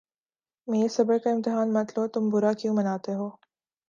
[0.67, 3.29] میرے صبر کا امتحان مت لو تم برا کیوں مناتے ہو